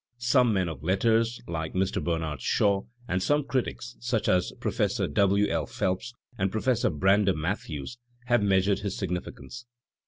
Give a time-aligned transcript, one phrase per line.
[0.17, 2.03] Some men of letters, like Mr.
[2.03, 5.47] Bernard Shaw, and some critics, such as Professor W.
[5.47, 5.67] L.
[5.67, 9.67] Phelps and Professor Brander Matthews, have measured his significance.